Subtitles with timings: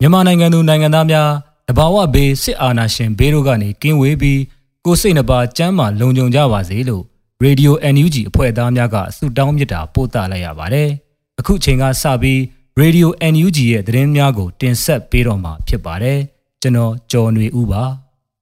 [0.00, 1.28] မြန်မာနိုင်ငံသူနိုင်ငံသားများ
[1.68, 4.40] တဘာဝဘေးစစ်အာဏာရှင်ဘေးတို့ကနေကင်းဝေးပြီး
[4.84, 7.02] ကိုယ်စိတ်နှပါကျမ်းမာလုံခြုံကြပါစေလို့
[7.44, 10.88] Radio NUG အဖွဲ့သားများကဆုတောင်းမေတ္တာပို့သလိုက်ရပါတယ်။
[11.40, 12.38] အခုချိန်ကစပြီး
[12.80, 16.18] Radio NUG ရဲ့သတင်းများကို တင်ဆက်ပေးတော့မှာဖြစ်ပါတယ်။
[16.62, 17.82] ကျွန်တော်ကျော်နေဦးပါ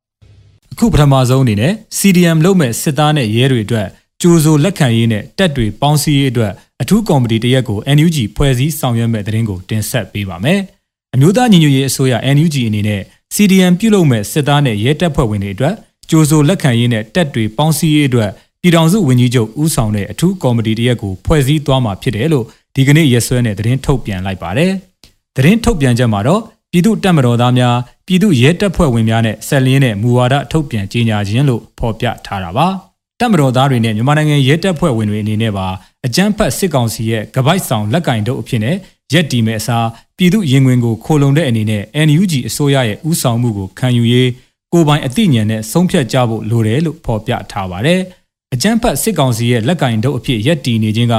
[0.73, 3.89] ။အခုပထမဆုံးအနေနဲ့ CDM လုပ်မဲ့စစ်သားနဲ့ရဲတွေအတွက်
[4.21, 6.53] ကြိုးစိုးလက်ခံရေးနဲ့တက်တွေပေါင်းစည်းရေးအတွက်
[6.83, 10.61] အထူးကော်မတီတရက်ကို NUG ဖွဲ့စည်းဆောင်ရွက်မဲ့သတင်းကိုတင်ဆက်ပေးပါမယ်။
[11.15, 13.03] အမျိုးသားညီညွတ်ရေးအစိုးရ NUG အနေနဲ့
[13.35, 15.75] CDM ပြုလုပ်မဲ့စစ်သားနဲ့ရဲတပ်ဖွဲ့ဝင်တွေအတွက်
[16.11, 18.31] ကြိုးစိုးလက်ခံရေးနဲ့တက်တွေပေါင်းစည်းရေးအတွက်
[18.63, 24.73] ပြည်ထောင်စုဝန်ကြီးချုပ်ဦးဆောင်တဲ့အထူးကော်မတီတရက်ကိုဖွဲ့စည်းသွားမှာဖြစ်တယ်လို့ဒီကနေ့ရက်စွဲနဲ့သတင်းထုတ်ပြန်လိုက်ပါတယ်။
[25.37, 26.41] သတင်းထုတ်ပြန်ချက်မှာတော့
[26.73, 32.69] ပြည်သူ့တပ်မတော်သားများပြည်သူ့ရဲတပ်ဖွဲ့ဝင်များနဲ့ဆက်လင်းတဲ့မူဝါဒထုတ်ပြန်ကြေညာခြင်းလို့ဖော်ပြထားတာပါ။
[33.21, 35.67] တပ်မတော်သားတွေနဲ့မြန်မာနိုင်ငံရဲတပ်ဖွဲ့ဝင်တွေအနေနဲ့ပါ
[36.07, 38.77] အကြမ်းဖက်စစ်ကောင်စီရဲ့ကပိုက်ဆောင်လက်ကင်တို့အဖြစ်နဲ့
[39.13, 44.31] ရက်တီမဲ့အစားပြည်သူရင်ဝင်ကိုခိုလုံတဲ့အနေနဲ့ NUG အစိုးရရဲ့ဥဆောင်မှုကိုခံယူရေး
[44.73, 48.01] ကိုပိုင်အသိဉာဏ်နဲ့ဆုံးဖြတ်ကြဖို့လိုတယ်လို့ဖော်ပြထားပါတယ်။
[48.55, 51.15] အကြမ်းဖက်စစ်ကောင်စီရဲ့လက်ကင်တို့အဖြစ်ရက်တီနေခြင်းက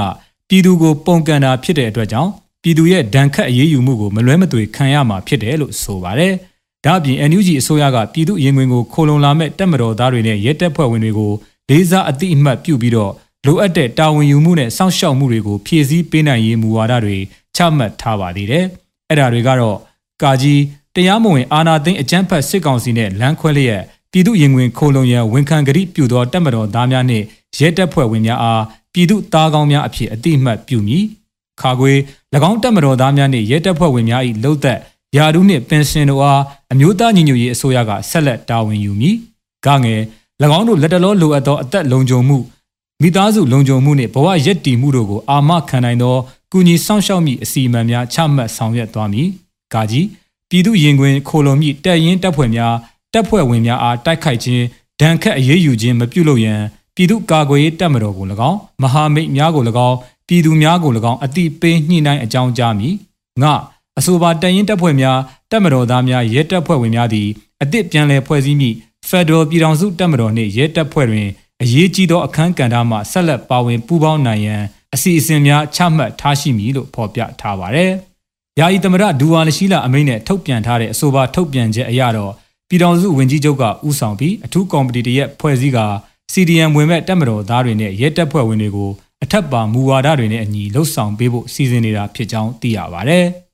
[0.48, 2.30] ပြည်သူကိုပုံကန်တာဖြစ်တဲ့အတွက်ကြောင့်
[2.62, 6.32] ပြည်သူရဲ့ဒဏ်ခတ်အရေးယူမှုကိုမလွဲမသွေခံရမှာဖြစ်တယ်လို့ဆိုပါတယ်။
[6.84, 11.32] ဒါ့အပြင် NUG အစိုးရကပြည်သူရင်ဝင်ကိုခိုလုံလာမဲ့တပ်မတော်သားတွေနဲ့ရဲတပ်ဖွဲ့ဝင်တွေကို
[11.68, 13.12] လေးစားအသိအမှတ်ပြုပြီးတော့
[13.46, 17.18] လိုအပ်တဲ့တာဝန်ယူမှုနဲ့စောင့်ရှောက်မှုတွေကိုဖြည့်ဆည်းပေးနိုင်ရေးမူဝါဒတွေ
[17.56, 18.64] ချမှတ်ထားပါသေးတယ်။
[19.08, 19.76] အဲ့ဒါတွေကတော့
[20.22, 20.62] ကာကြီး
[20.94, 27.24] တရားမဝင်အာဏာသိမ်းအကြမ်းဖက်စစ်ကောင်စီနဲ့လမ်းခွဲလျက်ပြည်သူရင်ဝင်ခိုလုံရန်ဝန်ခံကတိပြုသောတပ်မတော်သားများနှင့်
[27.58, 28.62] ရဲတပ်ဖွဲ့ဝင်များအား
[28.92, 31.04] ပြည်သူသားကောင်းများအဖြစ်အတိအမှတ်ပြုမည်။
[31.60, 31.92] ခါခွေ၎
[32.50, 34.78] င်းတပ်မတော်သားများနှင့်ရဲတပ်ဖွဲ့ဝင်များ၏လှုပ်သက်
[35.16, 39.16] ယာဒုနှင့်ပင်စင်တို့အားအမျိုးသားညီညွတ်ရေးအစိုးရကဆက်လက်တာဝန်ယူမည်။
[39.66, 40.02] ကငယ်၎
[40.58, 42.38] င်းတို့လက်တလောလိုအပ်သောအသက်လုံခြုံမှု
[43.02, 46.16] မိသားစုလုံခြုံမှုနှင့်ဘဝရည်တည်မှုတို့ကိုအာမခံနိုင်သော
[46.52, 49.28] ကုညီဆောင်ရှောက်မိအစီအမံများချမှတ်ဆောင်ရွက်သွားမည်။
[49.74, 50.06] ကာကြီး
[50.50, 52.74] ပြည်သူရင်ခွင်ခိုလုံမိတပ်ရင်းတပ်ဖွဲ့များ
[53.12, 54.64] တပ်ဖွဲ့ဝင်များအားတိုက်ခိုက်ခြင်း
[55.00, 56.60] ဒဏ်ခတ်အရေးယူခြင်းမပြုလုပ်ရန်
[56.94, 59.96] ပြည်သူကာကွယ်ရေးတပ်မတော်ကို၎င်းမဟာမိတ်များကို၎င်း
[60.28, 62.94] ပြည်သူများကို၎င်းအတိပေးညှိနှိုင်းအကြောင်းကြားမည်။
[63.42, 63.54] ငါ
[63.98, 65.18] အဆိုပါတပ်ရင်းတပ်ဖွဲ့များ
[65.50, 67.28] တပ်မတော်သားများရဲတပ်ဖွဲ့ဝင်များသည်
[67.62, 68.70] အသစ်ပြန်လည်ဖွဲ့စည်းမိ
[69.08, 71.28] Federal ပြည်ထောင်စုတပ်မတော်နှင့်ရဲတပ်ဖွဲ့တွင်
[71.62, 74.62] အရေးကြီးသောအခမ်းကဏ္ဍမှဆက်လက်ပါဝင်ပူးပေါင်းနိုင်ရန်
[74.94, 77.92] အစီအစဉ်များချမှတ်ထားရှိမည်လို့ဖော်ပြထားပါတယ်။
[78.58, 82.32] ယာယီသမရဒူဝါလရှိလာအမိန့်နဲ့ထုတ်ပြန်ထားတဲ့အဆိုပါထုတ်ပြန်ချက်အရတော့
[82.68, 85.80] ပြည်ထောင်စုဝန်ကြီးချုပ်ကဥဆောင်ပြီးအထူးကော်မတီတရက်ဖွဲ့စည်းက
[86.32, 88.90] CDM ဝင်မဲ့တပ်မတော်သားတွေနဲ့ရဲတပ်ဖွဲ့ဝင်တွေကို
[89.22, 93.20] အထက်ပါမူဝါဒတွေနဲ့အညီလှုပ်ဆောင်ပေးဖို့စီစဉ်နေတာဖြစ်ကြောင်းသိရပါဗျ။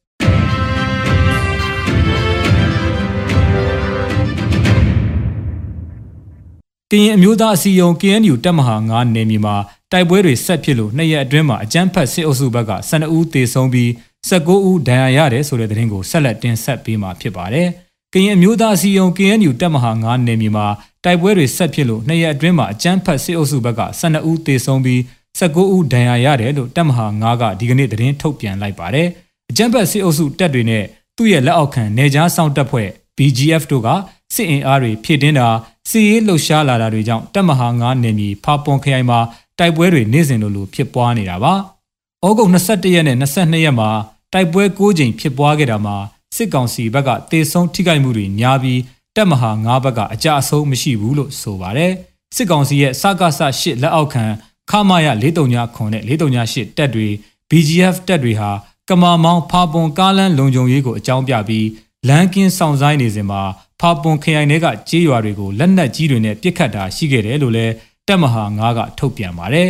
[6.95, 9.57] ကရင်အမျိုးသားအစည်းအရုံး KNU တပ်မဟာ9နယ်မြေမှာ
[9.93, 13.89] တိုက်ပွဲတွေဆက်ဖြစ်လို့နှစ်ရက်အတွင်းမှာအကြမ်းဖက်စစ်အုပ်စုဘက်က12ဦးသေဆုံးပြီး
[14.29, 17.69] 19ဦးဒဏ်ရာရတယ်ဆိုတဲ့သတင်းကိုဆက်လက်တင်ဆက်ပေးမှာဖြစ်ပါတယ်။
[18.13, 20.67] ကရင်အမျိုးသားအစည်းအရုံး KNU တပ်မဟာ9နယ်မြေမှာ
[21.05, 25.01] တိုက်ပွဲတွေဆက်ဖြစ်လို့နှစ်ရက်အတွင်းမှာအကြမ်းဖက်စစ်အုပ်စုဘက်က12ဦးသေဆုံးပြီး
[25.39, 29.09] 19ဦးဒဏ်ရာရတယ်လို့တပ်မဟာ9ကဒီကနေ့သတင်းထုတ်ပြန်လိုက်ပါတယ်။
[29.51, 30.85] အကြမ်းဖက်စစ်အုပ်စုတပ်တွေနဲ့
[31.17, 33.89] သူ့ရဲ့လက်အောက်ခံနေကြားဆောင်တပ်ဖွဲ့ BGF တို့က
[34.35, 35.49] စစ်အင်အားတွေဖြည့်တင်းတာ
[35.89, 39.19] စီရေးလှုပ်ရှားလာတာတွေကြောင့်တပ်မဟာ9နယ်မြေဖာပွန်ခရိုင်မှာ
[39.59, 41.55] တိုက်ပွဲတွေနေ့စဉ်လိုလိုဖြစ်ပွားနေတာပါ။
[42.27, 43.91] ဩဂုတ်21ရက်နဲ့22ရက်မှာ
[44.33, 45.97] တိုက်ပွဲ9ကြိမ်ဖြစ်ပွားခဲ့တာမှာ
[46.37, 48.81] စစ်ကောင်စီဘက်ကတေဆုံးထိခိုက်မှုတွေများပြီး
[49.17, 51.93] တပ်မဟာ9ဘက်ကအကြအဆုံးမရှိဘူးလို့ဆိုပါတယ်။
[52.37, 54.25] စစ်ကောင်စီရဲ့စကားဆ8လက်အောက်ခံ
[54.71, 57.09] ခမာယ439ခွန်နဲ့438တက်တွေ
[57.51, 58.51] BGF တက်တွေဟာ
[58.89, 61.67] ကမာမောင်းဖာပွန်ကားလန်းလုံခြုံရေးကိုအကြောင်းပြပြီး
[62.09, 63.43] လမ်းကင်းဆောင်ဆိုင်နေစဉ်မှာ
[63.81, 67.73] ဖာပွန်ခရိုင်တွေကကြေးရွာတွေကိုလက်နက်ကြီးတွေနဲ့ပစ်ခတ်တာရှိခဲ့တယ်လို့လည်း
[68.09, 69.69] တပ်မဟာ9ကထုတ်ပြန်ပါတယ်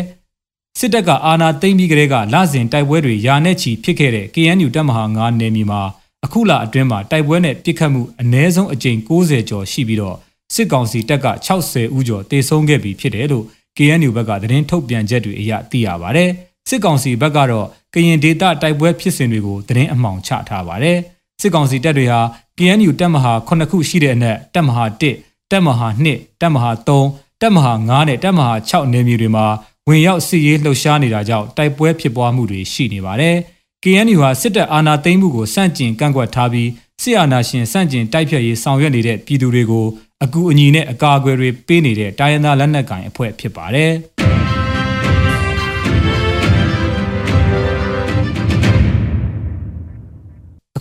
[0.78, 5.82] စစ်တပ်ကအာဏာသိမ်းပြီးကတည်းကလစဉ်တိုက်ပွဲတွေယာနဲ့ချီဖြစ်ခဲ့တဲ့ KNU တပ်မဟာ9နယ်မြေမှာ
[6.24, 10.16] အခုလအတွင်းမှာတိုက်ပွဲနဲ့ပစ်ခတ်မှုအ ਨੇ ဆုံးအကြိမ်60ကျော်ရှိပြီးတော့
[10.54, 13.44] စစ်ကောင်စီတပ်က60ဦးကျော်တေဆုံးခဲ့ပြီဖြစ်တယ်လို့
[13.76, 16.24] KNU ဘက်ကသတင်းထုတ်ပြန်ချက်တွေအရသိရပါဗျ။
[16.68, 20.98] စစ်ကောင်စီဘက်ကတော့ကရင်ဒေသတိုက်ပွဲဖြစ်စဉ်တွေကိုသတင်းအမှောင်ချထားပါတယ်။
[21.40, 22.20] စစ်ကောင်စီတပ်တွေဟာ
[22.58, 24.84] KNU တပ်မဟာ9ခုရှိတဲ့အနက်တပ်မဟာ
[25.18, 29.46] 1တပ်မဟာ2တပ်မဟာ3တပ်မဟာ9နဲ့တပ်မဟာ6နယ်မြေတွေမှာ
[29.88, 33.36] ဝင်ရောက်စစ်ရေးလှုပ်ရှားနေတာကြောင့်တိုက်ပွဲဖြစ်ပွားမှုတွေရှိနေပါတယ်။
[33.82, 36.68] KNU ဟာစစ်တပ်အာဏာသိမ်းမှုကိုစန့်ကျင်ကန့်ကွက်ထားပြီး
[37.02, 39.86] စစ်အာဏာရှင်စန့်ကျင်တိုက်ဖြတ်ရေးဆောင်ရွက်နေတဲ့ပြည်သူတွေကို
[40.24, 43.90] အကူအညီနဲ့အကာအကွယ်တွေပေးနေတဲ့တိုင်းရင်းသားလက်နက်ကိုင်အဖွဲ့ဖြစ်ပါတယ်။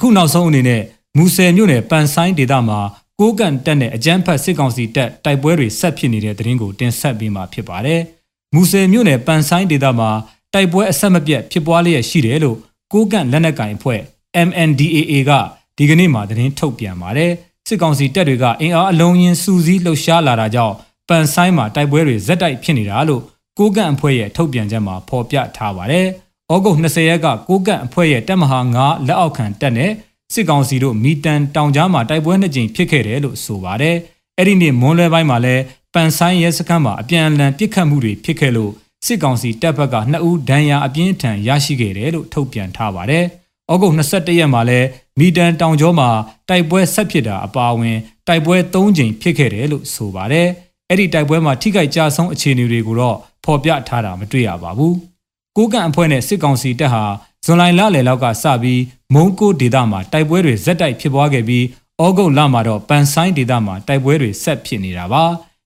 [0.01, 0.81] အခုနောက်ဆုံးအနေနဲ့
[1.17, 2.79] မူဆယ်မြို့နယ်ပန်ဆိုင်ဒေသမှာ
[3.19, 8.01] ကိုးကန်တက်နဲ့အကြမ်းဖက်စစ်ကောင်စီတပ်တိုက်ပွဲတွေဆက်ဖြစ်နေတဲ့သတင်းကိုတင်ဆက်ပေးမှာဖြစ်ပါတယ်။
[8.53, 10.09] မူဆယ်မြို့နယ်ပန်ဆိုင်ဒေသမှာ
[10.53, 12.57] တိုက်ပွဲအဆက်မပြတ်ဖြစ်ပွားလျက်ရှိတယ်လို့
[12.93, 13.99] ကိုးကန်လက်နက်ကင်အဖွဲ့
[14.47, 15.31] MNDAA က
[15.77, 17.31] ဒီကနေ့မှသတင်းထုတ်ပြန်ပါတယ်။
[17.67, 20.75] စစ်ကောင်စီတပ်တွေကအင်အားအလုံးရင်စူးစီးလှုပ်ရှားလာတာကြောင့်
[21.09, 23.21] ပန်ဆိုင်မှာတိုက်ပွဲတွေဇက်တိုက်ဖြစ်နေတာလို့
[23.57, 26.07] ကိုးကန်အဖွဲ့ရဲ့ထုတ်ပြန်ချက်မှာဖော်ပြထားပါတယ်။
[26.53, 29.91] ဩဂုတ်20ရက်ကကိုးကန်အဖွဲ့ရဲ့တပ်မဟာ9လက်အောက်ခံတပ်နဲ့
[30.33, 33.97] စစ်ကောင်စီတို့မီတန်တောင်ကြားမှာတိုက်ပွဲနှစ်ကြိမ်ဖြစ်ခဲ့တယ်လို့ဆိုပါတယ်။
[34.37, 35.63] အဲ့ဒီနေ့မွန်းလွဲပိုင်းမှာလည်း
[35.93, 38.71] ပန်ဆိုင်ရဲစခန်းမှာအပြန်အလှန်ပစ်ခတ်မှုတွေဖြစ်ခဲ့လို့
[39.05, 43.25] စစ်ကောင်စီတပ်ဘက်က2ဦးဒဏ်ရာအပြင်းထန်ရရှိခဲ့တယ်လို့ထုတ်ပြန်ထားပါတယ်။
[43.71, 44.87] ဩဂုတ်22ရက်မှာလည်း
[45.19, 46.09] မီတန်တောင်ကျောမှာ
[46.49, 50.47] တိုက်ပွဲဆက်ဖြစ်တာအပါအဝင်တိုက်ပွဲ3ကြိမ်ဖြစ်ခဲ့တယ်လို့ဆိုပါတယ်။
[50.89, 54.95] အဲ့ဒီတိုက်ပွဲမှာထိခိုက်ကြဆုံးအခြေအနေတွေကိုတော့ဖော်ပြထားတာမတွေ့ရပါဘူး။
[55.57, 57.03] ကိုးကန်အဖွဲ့နဲ့စစ်ကောင်စီတပ်ဟာ
[57.45, 58.81] ဇွန်လလလယ်လောက်ကစပြီး
[59.13, 61.65] မုံကိုဒေသမှာတိုက်ပွဲတွေဇက်တိုက်ဖြစ်ပွားခဲ့ပြီး
[62.03, 65.23] ဩဂုတ်လမှာတော့ပန်ဆိုင်ဒေသမှာတိုက်ပွဲတွေဆက်ဖြစ်နေတာပါ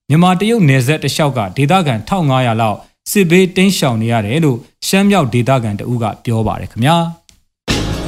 [0.08, 2.78] မြန်မာတရုတ်နယ်စပ်တလျှောက်ကဒေသခံ1500လောက်
[3.10, 6.96] စစ်ဘေးတင်းရှောင်နေရတယ်လို့ရှမ်းမြောက်ဒေသခံတဦးကပြောပါတယ်ခင်ဗျာ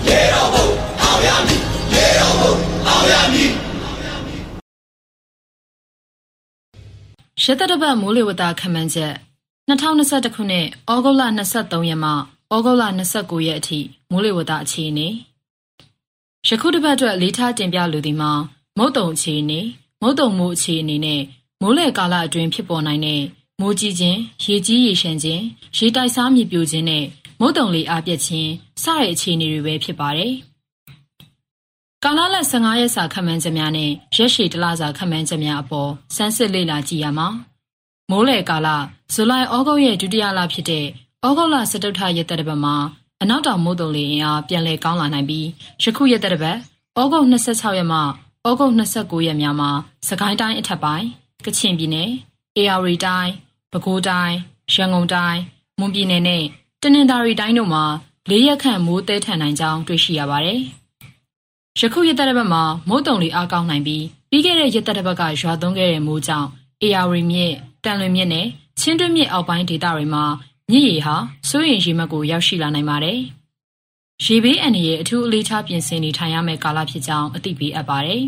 [0.08, 0.66] ရေတော်ဘုံ
[1.02, 1.60] အောင်ရမည်
[1.94, 2.52] ရေတော်ဘုံ
[2.88, 3.50] အောင်ရမည်
[7.42, 9.27] ရတတပတ်မိုးလေဝသခန့်မှန်းချက်
[9.68, 11.22] 2021ခုနှစ်ဩဂုတ်လ
[11.54, 12.84] 23ရက်မှဩဂုတ်လ
[13.16, 13.80] 29ရက်အထိ
[14.10, 15.08] မိုးလေဝသအခြေအနေ
[16.46, 18.32] ယခုတစ်ပတ်အတွက်လေးထားတင်ပြလိုသည်မှာ
[18.78, 19.60] မုတ်တုံအခြေအနေ
[20.02, 21.22] မုတ်တုံမိုးအခြေအနေနဲ့
[21.60, 23.22] မိုးလေကာလအတွင်းဖြစ်ပေါ်နိုင်တဲ့
[23.60, 25.42] မိုးကြီးခြင်းရေကြီးရေရှမ်းခြင်း
[25.76, 27.04] ရေတိုက်စားမြေပြိုခြင်းနဲ့
[27.40, 28.50] မုတ်တုံလေအားပြက်ခြင်း
[28.82, 30.32] စတဲ့အခြေအနေတွေပဲဖြစ်ပါတယ်
[32.04, 37.28] ကာလလက်15ရက်စာခန့်မှန်းချက်များနဲ့ရက်ရှည်တလစာခန့်မှန်းချက်များအပေါ်စမ်းစစ်လေ့လာကြည့်ရမှာ
[38.10, 38.68] မိုးလေကာလ
[39.14, 40.86] ဇူလိုင်ဩဂုတ်ရဲ့ဒုတိယလဖြစ်တဲ့
[41.26, 42.76] ဩဂုတ်လစတုထရက်သက်တပတ်မှာ
[43.22, 45.46] အနောက်တောင်မုတ်တုံလေအင်အားပြန်လည်ကောင်းလာနိုင်ပြီး
[45.82, 46.56] ယခုရက်သက်တပတ်
[47.00, 49.70] ဩဂုတ်26ရက်မှဩဂုတ်29ရက်များမှာ
[50.08, 51.06] စကိုင်းတိုင်းအထက်ပိုင်း
[51.44, 52.10] ကချင်ပြည်နယ်
[52.56, 53.32] အေရဝတီတိုင်း
[53.72, 54.36] ပဲခူးတိုင်း
[54.72, 55.40] ရန်ကုန်တိုင်း
[55.78, 56.44] မွန်ပြည်နယ်နဲ့
[56.82, 57.84] တနင်္သာရီတိုင်းတို့မှာ
[58.28, 60.60] လေးရက်ခန့်မိုးတဲထန်နိုင်ကြောင်းတွေ့ရှိရပါတယ်။
[61.80, 66.48] ယခုရက်သက်တပတ်မှာမုတ်တုံလေအားကောင်းနိုင်ပြီးပြီးခဲ့တဲ့ရက်သက်တပတ်ကရွာသွန်းခဲ့တဲ့မိုးကြောင့်
[66.82, 67.54] အေရဝတီမြစ်
[67.88, 68.46] တန်လွင်မြစ်နဲ့
[68.80, 70.24] ချင်းတွင်းမြစ်အောက်ပိုင်းဒေသတွေမှာ
[70.70, 71.16] မြစ်ရေဟာ
[71.48, 73.18] စိုးရင်ရေမှတ်ကိုရောက်ရှိလာနိုင်ပါတယ်။
[74.24, 78.22] ရေဘေးအန္တရာယ်အထူးအလေးထားပြင်ဆင်နေထိုင်ရမယ့်ကာလဖြစ်ကြောင်းအသိပေးအပ်ပါတယ်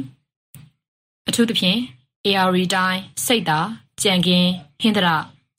[1.29, 1.79] ။အထူးသဖြင့်
[2.27, 3.61] AR တိုင်းစိတ်သာ
[4.03, 5.09] ကြံကင်းဟင်းတရ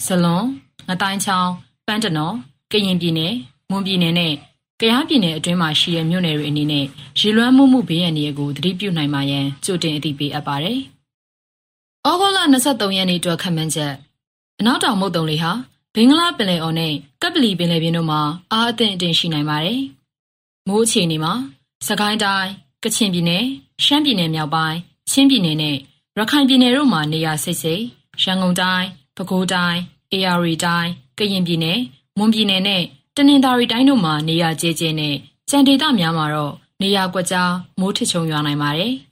[0.05, 0.45] ဇလွန်
[0.89, 1.51] ငတိုင်းချောင်း
[1.87, 2.35] ပန်းတနော်
[2.71, 3.33] ကရင်ပြည်နယ်
[3.69, 4.33] မွန်ပြည်နယ်နဲ့
[4.81, 6.85] ကယားပြည်နယ်အတွင်းမှာရှိတဲ့မြို့နယ်တွေအနေနဲ့
[7.19, 10.79] ရေလွှမ်းမှုမှုဘေးအန္တရာယ်ကိုသတိပြုနိုင်မှာရန်ကြိုတင်အသိပေးအပ်ပါတယ်။
[12.07, 13.93] ဩဂုတ်လ23ရက်နေ့အတွက်ခန့်မှန်းချက်
[14.59, 15.51] အနောက်တောင်မုတ်တုံလေးဟာ
[15.95, 19.79] ဘင်္ဂလားပင်လယ်အော်နဲ့ကပ်ပလီပင်လယ်ပြင်တို့မှာအားအသင့်အတင်ရှိနိုင်ပါတယ်။
[20.67, 21.33] မိုးအခြေအနေမှာ
[21.87, 22.49] စကိုင်းတိုင်း
[22.83, 23.45] ကချင်ပြည်နယ်
[23.83, 24.77] ရှမ်းပြည်နယ်မြောက်ပိုင်း
[25.11, 25.77] ချင်းပြည်နယ်နဲ့
[26.17, 27.83] ရခိုင်ပြည်နယ်တို့မှာနေရာစိတ်စိတ်
[28.23, 29.79] ရန်ကုန်တိုင်းပဲခူးတိုင်း
[30.11, 31.79] အေရရီတိုင်းကရင်ပြည်နယ်
[32.17, 32.83] မွန်ပြည်နယ်နဲ့
[33.15, 35.15] တနင်္သာရီတိုင်းတို့မှာနေရာကျဲကျဲနဲ့
[35.49, 38.93] ကြံဒေသများမှာတော့နေရာကွက်ကြားမိုးထချုံရွာနိုင်ပါတယ်။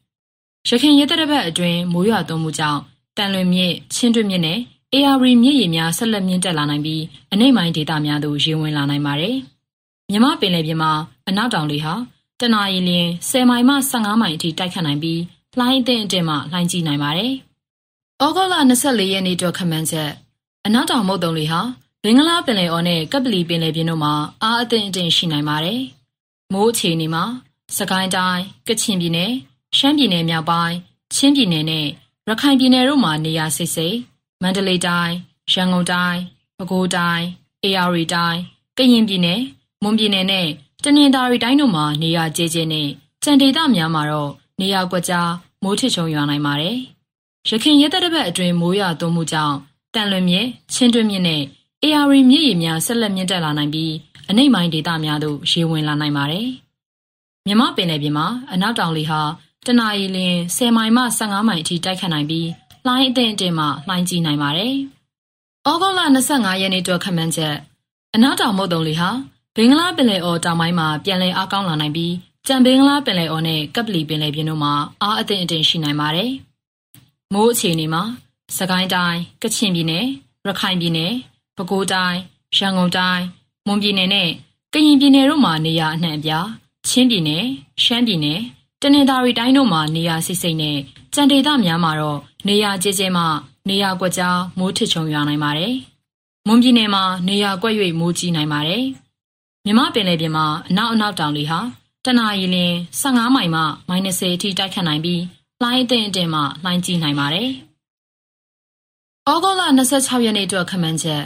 [0.72, 2.82] ရခိုင်ရဲတပ်ဘက်အတွင်းမိုးရွာသွန်းမှုကြောင့်
[3.18, 4.60] တန်လွင်မြစ်ချင်းတွင်းမြစ်နဲ့
[4.94, 9.36] AR မြစ်ရေများဆက်လက်မြင့်တက်လာနိုင်ပြီးအနိမ့်ပိုင်းဒေသများသို့ရေဝင်လာနိုင်ပါတယ်။
[10.12, 10.92] မြမပင်လယ်ပြင်မှာ
[11.28, 11.94] အနောက်တောင်လေဟာ
[12.40, 15.22] တနအီလရင်10မိုင်မှ15မိုင်အထိတိုက်ခတ်နိုင်ပြီး
[15.60, 17.34] လှိုင်းအသင့်အတင့်မှလှိုင်းကြီးနိုင်ပါတယ်။
[18.24, 20.10] ဩဂုတ်လ24ရက်နေ့အတွက်ခန့်မှန်းချက်
[20.66, 21.62] အနောက်တောင်မုတ်တုံလေဟာ
[22.04, 25.82] ဘင်္ဂလားပင်လယ်အော်နဲ့ကပ်ပလီပင်လယ်ပြင်တို့မှာအားအသင့်အတင့်ရှိနိုင်ပါတယ်။
[26.54, 27.24] မိုးအခြေအနေမှာ
[27.78, 29.34] စကိုင်းတိုင်းကချင်ပြည်နယ်
[29.78, 30.76] ရှမ်းပြည်နယ်မြောက်ပိုင်း
[31.16, 31.88] ချင်းပြည်နယ်နဲ့
[32.28, 33.98] ရခိုင်ပြည်နယ်တို့မှာ နေရာစိတ်စိတ်
[34.42, 35.16] မန္တလေးတိုင်း
[35.52, 36.22] ရန်ကုန်တိုင်း
[36.58, 37.26] ပဲခူးတိုင်း
[37.64, 38.40] အေရရီတိုင်း
[38.78, 39.42] ကရင်ပြည်နယ်
[39.84, 40.48] မွန်ပြည်နယ်နဲ့
[40.84, 42.90] တနင်္သာရီတိုင်းတို့မှာ နေရာကျဲကျဲနဲ့
[43.24, 45.32] ကြံဒေသများမှာတော့ နေရာကွက်ကြား
[45.64, 46.78] မိုးထချုံရွာနိုင်ပါတယ်။
[47.50, 49.56] ရခိုင်ရဲတပ်တပတ်အတွင်း မိုးရွာသွန်းမှုကြောင့်
[49.94, 51.42] တန်လွင်မြစ် ချင်းတွင်းမြစ်နဲ့
[51.84, 53.94] AR မြစ်ရည်များ ဆက်လက်မြင့်တက်လာနိုင်ပြီး
[54.30, 56.48] အနိမ့်ပိုင်းဒေသများသို့ ရေဝင်လာနိုင်ပါတယ်။
[57.46, 59.22] မြမပင်လယ်ပြင်မှာ အနောက်တောင်လေဟာ
[59.66, 62.50] တနအီလရင်10မိုင်မှ15မိုင်အထိတိုက်ခတ်နိုင်ပြီး
[62.86, 64.76] လှိုင်းအသင့်အတင့်မှလှိုင်းကြီးနိုင်ပါတယ်။
[65.68, 67.56] ဩဂုတ်လ25ရက်နေ့အတွက်ခန့်မှန်းချက်
[68.16, 69.10] အနောက်တောင်မုတ်တုံလေဟာ
[69.56, 72.14] ဘင်္ဂလားပင်လယ်အော်တောင်ပိုင်းမှာပြန်လည်အားကောင်းလာနိုင်ပြီး
[72.48, 76.32] ကြံဘင်္ဂလားပင်လယ်အော်နဲ့ကပ်ပလီပင်လယ်ပြင်တို့မှာအားအသင့်အတင့်ရှိနိုင်ပါတယ်။
[77.34, 78.04] မိုးအခြေအနေမှာ
[78.58, 80.06] စကိုင်းတိုင်းကချင်ပြည်နယ်
[80.46, 81.14] ရခိုင်ပြည်နယ်
[81.58, 82.20] ပဲခူးတိုင်း
[82.58, 83.24] ရန်ကုန်တိုင်း
[83.68, 84.30] မွန်ပြည်နယ်နဲ့
[84.74, 86.48] ကရင်ပြည်နယ်တို့မှာနေရာအနှံ့အပြား
[86.88, 87.46] ချင်းပြည်နယ်
[87.84, 88.42] ရှမ်းပြည်နယ်
[88.84, 90.78] တနင်္သာရီတိုင်းတို့မှာ နေရာစိစိမ့်နဲ့
[91.14, 93.24] ကြံဒေသများမှာတော့ နေရာကျကျမှ
[93.70, 95.74] နေရာကွက်ကြား မိုးထစ်ချုံရွာနိုင်ပါတယ်။
[96.48, 98.84] မွန်ပြည်နယ်မှာ နေရာကွက်၍မိုးကြီးနိုင်ပါတယ်။
[99.66, 101.60] မြမပင်လယ်ပြင်မှာ အနောက်အနောက်တောင်လေဟာ
[102.06, 105.22] တနအီလရင်15မိုင်မှ မိုင်20အထိ တိုက်ခတ်နိုင်ပြီး
[105.62, 107.50] လှိုင်းအသင့်အတင်မှ လှိုင်းကြီးနိုင်ပါတယ်။
[109.30, 109.62] ဩဂုတ်လ
[109.94, 111.24] 26ရက်နေ့အတွက် ခန့်မှန်းချက်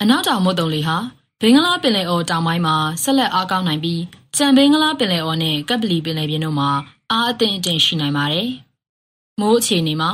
[0.00, 0.96] အနောက်တောင်မုတ်တုံလေဟာ
[1.40, 4.02] ဘင်္ဂလားပင်လယ်အော်တောင်ပိုင်းမှာဆက်လက်အားကောင်းနိုင်ပြီး
[4.36, 6.70] ကြံဘင်္ဂလားပင်လယ်အော်နဲ့ကပ်ပလီပင်လယ်ပြင်တို့မှာ
[7.12, 8.48] အားအသင့်အတင်ရှိနိုင်ပါတယ်။
[9.40, 10.10] မိုးအခြေအနေမှာ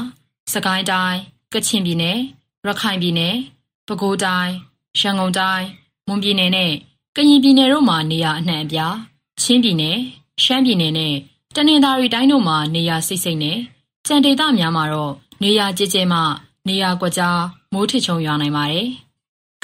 [0.53, 1.19] စကိုင်းတိုင်း
[1.53, 2.19] ကချင်ပြည်နယ်
[2.67, 3.37] ရခိုင်ပြည်နယ်
[3.87, 4.53] ပဲခူးတိုင်း
[4.99, 5.67] ရန်ကုန်တိုင်း
[6.07, 6.73] မွန်ပြည်နယ်နဲ့
[7.17, 8.97] ကရင်ပြည်နယ်တို့မှာနေရာအနှံ့အပြား
[9.43, 9.99] ချင်းပြည်နယ်
[10.43, 11.15] ရှမ်းပြည်နယ်နဲ့
[11.55, 13.59] တနင်္သာရီတိုင်းတို့မှာနေရာစိတ်စိတ်နဲ့
[14.07, 15.13] ကြံဒေသများမှာတော့
[15.43, 16.19] နေရာကျကျမှ
[16.69, 17.41] နေရာကွက်ကြား
[17.73, 18.89] မိုးထစ်ချုံရွာနိုင်ပါတယ်။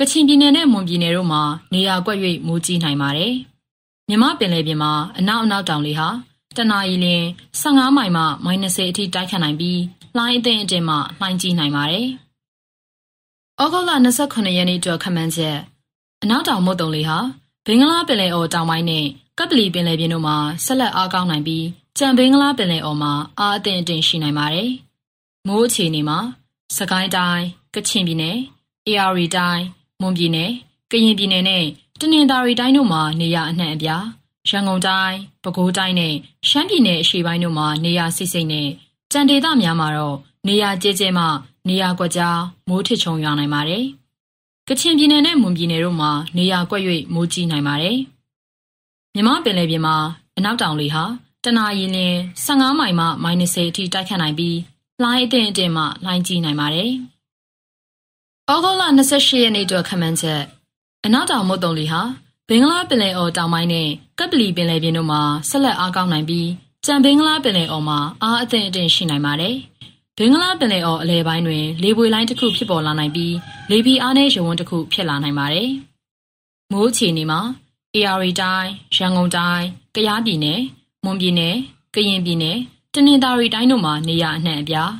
[0.00, 3.34] ကချင်ပြည်နယ်နဲ့မွန်ပြည်နယ်တို့မှာနေရာကွက်၍မိုးကြီးနိုင်ပါတယ်။
[4.08, 6.08] မြမပင်လယ်ပြင်မှာအနောက်အနောက်တောင်လေဟာ
[6.56, 7.24] တနအီလရင်
[7.60, 9.80] 15မိုင်မှ -30 အထိတိုက်ခတ်နိုင်ပြီး
[10.16, 12.06] လှိုင်းအသင့်အတင်မှလှိုင်းကြီးနိုင်ပါတယ်။
[13.60, 15.56] ဩဂုတ်လ28ရက်နေ့အတွက်ခန့်မှန်းချက်
[16.22, 17.18] အနောက်တောင်မုတ်တုံလေဟာ
[17.66, 19.06] ဘင်္ဂလားပင်လယ်အော်တောင်ပိုင်းနဲ့
[19.38, 21.66] ကပ်ပလီပင်လယ်ပြင်တို့မှာဆက်လက်အားကောင်းနိုင်ပြီး
[21.98, 24.70] ကြံဘင်္ဂလားပင်လယ်အော်မှာအားအသင့်အတင်ရှိနိုင်ပါတယ်။
[25.46, 26.18] မိုးအခြေအနေမှာ
[26.76, 28.38] စကိုင်းတိုင်းကချင်ပြည်နယ်
[28.86, 29.64] AR တိုင်း
[30.02, 30.50] မွန်ပြည်နယ်
[30.90, 31.64] ကရင်ပြည်နယ်နဲ့
[32.00, 34.04] တနင်္သာရီတိုင်းတို့မှာနေရာအနှံ့အပြား
[34.48, 36.14] ရန်ကုန်တိုင်းပဲခူးတိုင်းနဲ့
[36.48, 38.68] ရှမ်းပြည်နယ်အရှေ့ပိုင်းတို့မှာနေရာစိစိမ့်နဲ့
[39.12, 40.16] ကြံဒေသများမှာတော့
[40.48, 41.24] နေရာကျဲကျဲမှ
[41.68, 42.38] နေရာကွက်ကြား
[42.68, 43.84] မိုးထစ်ချုံရွာနိုင်ပါတယ်။
[44.68, 46.82] ကချင်ပြည်နယ်နဲ့မွန်ပြည်နယ်တို့မှာနေရာကွက်၍
[47.14, 47.96] မိုးကြီးနိုင်ပါတယ်။
[49.14, 49.96] မြမပင်လယ်ပြင်မှာ
[50.36, 51.04] အနောက်တောင်လေဟာ
[51.44, 54.58] တနအီလရင်15မိုင်မှ -30 အထိတိုက်ခတ်နိုင်ပြီး
[55.02, 56.92] လှိုင်းအသင့်အတင်မှလှိုင်းကြီးနိုင်ပါတယ်။
[58.50, 58.82] ဩဂုတ်လ
[59.14, 60.42] 28ရက်နေ့အတွက်ခန့်မှန်းချက်
[61.06, 62.02] အနောက်တောင်မုတ်တုံလီဟာ
[62.48, 63.88] ဘင်္ဂလားပင်လယ်အော်တောင်ပိုင်းနဲ့
[64.18, 66.48] ကပ်ပလီပင်လယ်ပြင်တို့မှာဆက်လက်အားကောင်းနိုင်ပြီး
[66.86, 69.54] ကြံဘင်္ဂလားပင်လယ်အော်မှာအားအသင့်အတင်ရှိနိုင်ပါတယ်။
[70.18, 73.34] ဘင်္ဂလားပင်လယ်အော်အလယ်ပိုင်းတွင်လေပွေလိုင်းတစ်ခုဖြစ်ပေါ်လာနိုင်ပြီး
[73.70, 75.70] လေပြင်းအားနည်းရုံဝန်းတစ်ခုဖြစ်လာနိုင်ပါတယ်။
[76.72, 77.40] မိုးအခြေအနေမှာ
[77.94, 79.64] AR တိုင်းရန်ကုန်တိုင်း
[79.94, 80.60] ကယားပြည်နယ်
[81.04, 81.56] မွန်ပြည်နယ်
[81.94, 82.58] ကရင်ပြည်နယ်
[82.94, 84.92] တနင်္သာရီတိုင်းတို့မှာနေရာအနှံ့အပြား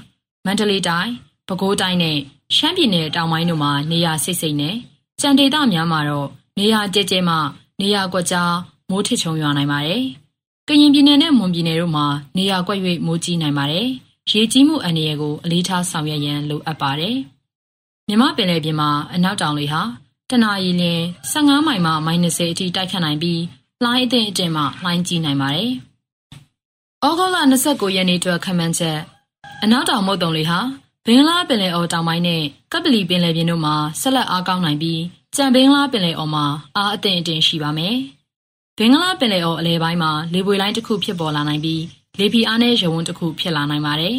[0.45, 1.13] မန္တလေးတိုင်း
[1.47, 2.19] ပဲခူးတိုင်းနဲ့
[2.57, 4.77] ရှမ်းပြည်နယ်တောင်ပိုင်းတို့မှာ နေရာစိတ်စိတ်နဲ့
[5.21, 6.29] ကြံဒေသများမှာတော့
[6.59, 7.35] နေရာကျကျမှ
[7.81, 8.55] နေရာကွက်ကြား
[8.91, 10.03] မိုးထစ်ချုံရွာနိုင်ပါတယ်။
[10.69, 13.87] ကရင်ပြည်နယ်နဲ့ မွန်ပြည်နယ်တို့မှာ နေရာကွက်၍မိုးကြီးနိုင်ပါတယ်။
[14.31, 17.17] ရေကြီးမှုအန္တရာယ်ကို အလေးထားဆောင်ရွက်ရန်လိုအပ်ပါတယ်။
[18.09, 19.83] မြမပင်လယ်ပြင်မှာ အနောက်တောင်လေဟာ
[20.31, 21.03] တနအီလရင်
[21.33, 23.43] 15မိုင်မှ -30 အထိ တိုက်ခတ်နိုင်ပြီး
[23.85, 25.71] လှိုင်းအသင့်အတင်မှ လှိုင်းကြီးနိုင်ပါတယ်။
[27.05, 27.37] ဩဂုတ်လ
[27.67, 28.99] 29ရက်နေ့အတွက် ခန့်မှန်းချက်
[29.63, 30.61] အနောက်တောင်မုတ်တုံလေဟာ
[31.11, 35.03] ဘင်္ဂလားပင်လယ်အော်တောင်ပိုင်းနဲ့ကပ်ပလီပင်လယ်ပြင်တို့မှာဆက်လက်အားကောင်းနိုင်ပြီး
[35.37, 36.47] ကြံဘင်္ဂလားပင်လယ်အော်မှာ
[36.77, 37.97] အားအသင့်အတင်ရှိပါမယ်။
[38.79, 41.83] ဘင်္ဂလားပင်လယ်အော်အလဲပိုင်းမှာလေပွေလိုင်းတစ်ခုဖြစ်ပေါ်လာနိုင်ပြီး
[42.19, 44.17] လေပြင်းအားနည်းရုံဝန်းတစ်ခုဖြစ်လာနိုင်ပါတယ်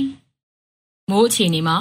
[1.10, 1.78] ။မိုးအခြေအနေမှာ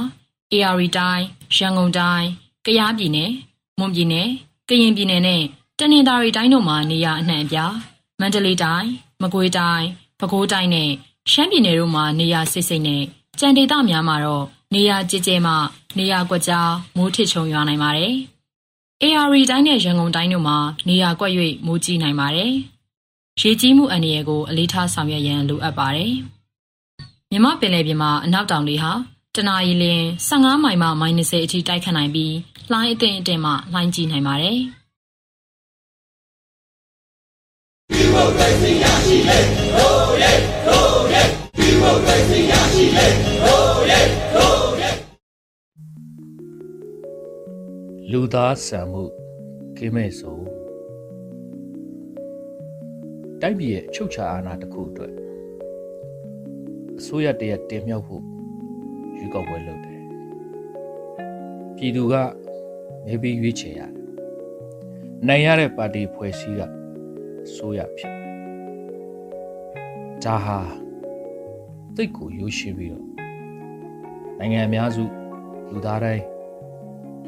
[0.53, 1.25] AR တိုင်း
[1.57, 2.27] ရန်ကုန်တိုင်း
[2.67, 3.31] ကယားပြည်နယ်
[3.79, 4.29] မွန်ပြည်နယ်
[4.69, 5.43] ကရင်ပြည်နယ်နဲ့
[5.79, 7.75] တနင်္သာရီတိုင်းတို့မှာနေရာအနှံ့အပြား
[8.21, 8.89] မန္တလေးတိုင်း
[9.23, 9.87] မကွေးတိုင်း
[10.21, 10.91] ပဲခူးတိုင်းနဲ့
[11.31, 13.03] ရှမ်းပြည်နယ်တို့မှာနေရာစိတ်စိတ်နဲ့
[13.39, 15.53] ကြံဒေသများမှာတော့ နေရာကျကျမှ
[15.99, 18.15] နေရာကွက်ကြားမိုးထစ်ချုံရွာနိုင်ပါတယ်။
[19.03, 20.59] AR တိုင်းနဲ့ရန်ကုန်တိုင်းတို့မှာ
[20.89, 21.33] နေရာကွက်၍
[21.67, 22.53] မိုးကြီးနိုင်ပါတယ်။
[23.41, 26.13] ရေကြီးမှုအန္တရာယ်ကိုအလေးထားဆောင်ရွက်ရန်လိုအပ်ပါတယ်။
[27.31, 28.93] မြမပင်လယ်ပြင်မှာအနောက်တောင်လေဟာ
[29.35, 32.35] တနအီလရင်15မိုင်မှ -30 အထိတိုက်ခတ်နိုင်ပြီး
[32.71, 34.59] လှိုင်းအသင့်အတင်မှလှိုင်းကြီးနိုင်ပါတယ်။
[37.93, 39.39] ဒီမိုကရေစီရရှိလေ
[39.75, 40.33] ဟိုးရဲ
[40.67, 41.23] ဟိုးရဲ
[41.57, 43.38] ဒီမိုကရေစီရရှိလေ
[48.13, 49.03] လူသားဆံမှု
[49.77, 50.39] ကင်းမဲ့ဆို
[53.41, 55.13] တိုက်ပြည်ရဲ့အချုပ်ချာအာဏာတစ်ခုအတွက်
[56.99, 58.23] အစိုးရတရက်တင်မြှောက်ဖို့
[59.17, 60.03] ရွေးကောက်ပွဲလုပ်တယ်
[61.77, 62.15] ပြည်သူက
[63.07, 63.93] နေပြီးရွေးချယ်ရတယ်
[65.29, 66.61] နိုင်ရတဲ့ပါတီဖွဲ့စည်းက
[67.55, 68.15] ဆိုရဖြစ်
[70.25, 70.59] ဒါဟာ
[71.97, 73.07] တိတ်ကိုရိုးရှင်းပြီးတော့
[74.39, 75.05] နိုင်ငံအများစု
[75.73, 76.25] လူသားတိုင်း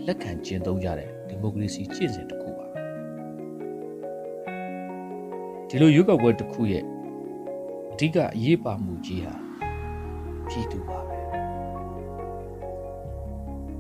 [0.07, 2.67] လက်ခံကျင့်သုံးကြတဲ့တဒီမိုကရေစီကျင့်စဉ်တစ်ခုပါ
[5.69, 6.85] ဒီလိုရွေးကောက်ပွဲတစ်ခုရဲ့
[7.93, 9.35] အဓိကအရေးပါမှုကြီးဟာ
[10.49, 11.19] ပြည်သူပါပဲ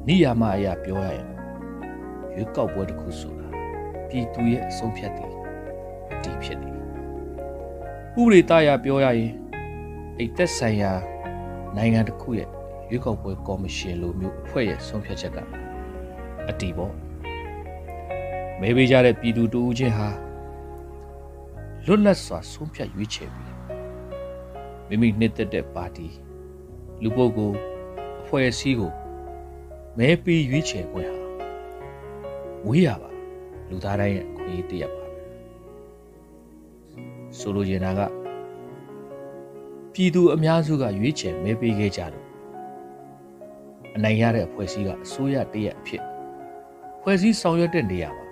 [0.07, 1.27] နိယာမအရာပြောရရင်
[2.35, 3.49] ရွေးကောက်ပွဲတစ်ခုဆိုတာ
[4.09, 5.33] ပြည်သူရဲ့အဆုံးဖြတ်တယ်
[6.13, 6.75] အတည်ဖြစ်တယ်
[8.21, 9.33] ဥပဒေတရားပြောရရင်
[10.19, 10.93] အိတ်သက်ဆိုင်ရာ
[11.77, 12.49] နိုင်ငံတစ်ခုရဲ့
[12.91, 15.70] ရွေးကောက်ပွဲကော်မရှင်လိုမျိုးအဖွဲ့ရဲ့ဆုံးဖြတ်ချက်က
[16.49, 16.95] အတည်ပေါ့
[18.61, 20.09] မဲပေးကြတဲ့ပြည်သူတူဦးချင်းဟာ
[21.87, 23.57] လွတ်လပ်စွာဆုံးဖြတ်ရွေးချယ်ပြီး
[24.89, 26.09] မိမိနှစ်သက်တဲ့ပါတီ
[27.03, 27.57] လူပုဂ္ဂိုလ်
[28.21, 28.93] အဖွဲ့အစည်းကို
[29.99, 31.25] မဲပေးရွေးချယ်ခွင့်ဟာ
[32.67, 33.11] ဝေးရပါ
[33.69, 35.05] လူသားတိုင်းရဲ့အခွင့်အရေးတစ်ရပ်ပါ
[37.39, 38.01] ဆိုလိုချင်တာက
[39.93, 42.27] ပြည်သူအများစုကရွေးချယ်မဲပေးခဲ့ကြလို့
[43.97, 46.10] အနိုင်ရတဲ့အဖွဲ့အစည်းကအစိုးရတရက်အဖြစ်
[47.03, 48.27] ဖွဲ့စည်းဆောင်ရွက်တဲ့နေရာမှာ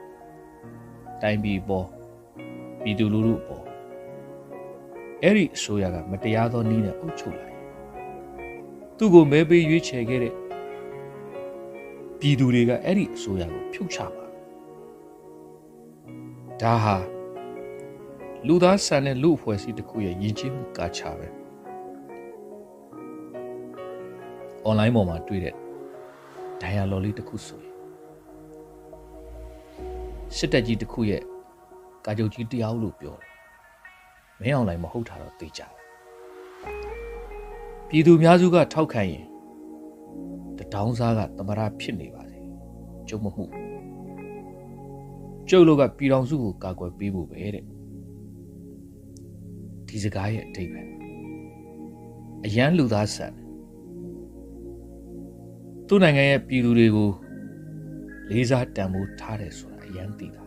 [1.23, 1.87] တိုင်းပြည်ပေါ်
[2.83, 3.65] ပြည်သူလူထုပေါ်
[5.23, 7.61] အဲ့ဒီအစိုးရကမတရားသောနည်းနဲ့အုပ်ချုပ်လာရင်
[8.97, 10.35] သူ့ကိုမဲပေးရွေးချယ်ခဲ့တဲ့
[12.21, 14.25] ပြည်သူတွေကအဲ့ဒီအစိုးရကိုဖြုတ်ချပါ
[16.63, 16.97] ဒါဟာ
[18.47, 21.29] လူသားဆန်တဲ့လူအဖွဲ့အစည်းတစ်ခုရဲ့ယဉ်ကျေးမှုကာချပဲ
[24.69, 25.55] online ပေါ်မှာတွေ့တဲ့
[26.63, 27.68] dialogue လေးတစ်ခုဆိုရင်
[30.37, 31.23] စစ်တပ်ကြီးတစ်ခုရဲ့
[32.05, 33.29] ကာချုပ်ကြီးတရားလို့ပြောတယ်
[34.41, 35.73] မင်းအောင်လိုက်မဟုတ်တာတော့သိကြတယ်
[37.89, 39.25] ပြည်သူများစုကထောက်ခံရင်
[40.59, 42.39] တတောင်းစားကသမရဖြစ်နေပါစေ
[43.09, 43.45] ကျုံမမှု
[45.49, 47.65] ကျုပ်တို့ကပြည်တော်စုကိုကာကွယ်ပေးဖို့ပဲတဲ့
[49.89, 50.87] ဒီစကားရဲ့အထိပ္ပယ်
[52.45, 53.47] အရန်လူသားဆန်တယ်
[55.89, 57.11] သူ့နိုင်ငံရဲ့ပြည်သူတွေကို
[58.31, 60.43] လေးစားတန်ဖိုးထားတယ်ဆိုတာ အရန်သိတာ